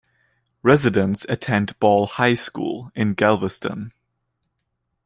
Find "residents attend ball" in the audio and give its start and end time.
0.63-2.07